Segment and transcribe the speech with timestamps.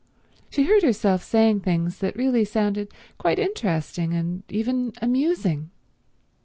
[0.49, 5.69] She heard herself saying things that really sounded quite interesting and even amusing.